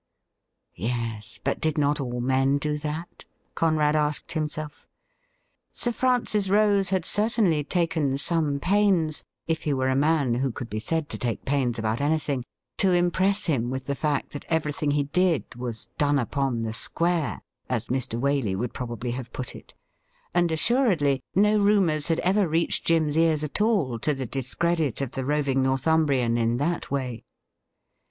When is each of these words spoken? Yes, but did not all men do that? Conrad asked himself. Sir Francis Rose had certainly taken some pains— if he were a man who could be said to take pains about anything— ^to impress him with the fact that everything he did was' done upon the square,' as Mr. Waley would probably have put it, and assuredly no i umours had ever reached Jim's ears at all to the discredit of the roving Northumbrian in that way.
Yes, 0.73 1.39
but 1.43 1.61
did 1.61 1.77
not 1.77 1.99
all 2.01 2.19
men 2.21 2.57
do 2.57 2.75
that? 2.79 3.25
Conrad 3.53 3.95
asked 3.95 4.31
himself. 4.31 4.87
Sir 5.71 5.91
Francis 5.91 6.49
Rose 6.49 6.89
had 6.89 7.05
certainly 7.05 7.63
taken 7.63 8.17
some 8.17 8.59
pains— 8.59 9.23
if 9.47 9.61
he 9.61 9.75
were 9.75 9.89
a 9.89 9.95
man 9.95 10.33
who 10.33 10.51
could 10.51 10.71
be 10.71 10.79
said 10.79 11.07
to 11.09 11.19
take 11.19 11.45
pains 11.45 11.77
about 11.77 12.01
anything— 12.01 12.43
^to 12.79 12.97
impress 12.97 13.45
him 13.45 13.69
with 13.69 13.85
the 13.85 13.93
fact 13.93 14.31
that 14.31 14.43
everything 14.49 14.89
he 14.89 15.03
did 15.03 15.53
was' 15.53 15.87
done 15.99 16.17
upon 16.17 16.63
the 16.63 16.73
square,' 16.73 17.43
as 17.69 17.85
Mr. 17.89 18.19
Waley 18.19 18.55
would 18.55 18.73
probably 18.73 19.11
have 19.11 19.31
put 19.31 19.55
it, 19.55 19.75
and 20.33 20.51
assuredly 20.51 21.21
no 21.35 21.53
i 21.63 21.71
umours 21.75 22.07
had 22.07 22.17
ever 22.21 22.47
reached 22.47 22.87
Jim's 22.87 23.15
ears 23.15 23.43
at 23.43 23.61
all 23.61 23.99
to 23.99 24.15
the 24.15 24.25
discredit 24.25 24.99
of 24.99 25.11
the 25.11 25.25
roving 25.25 25.61
Northumbrian 25.61 26.39
in 26.39 26.57
that 26.57 26.89
way. 26.89 27.23